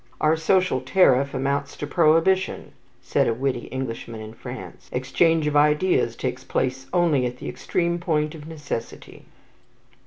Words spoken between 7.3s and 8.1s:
the extreme